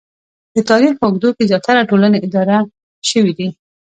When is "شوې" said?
3.09-3.33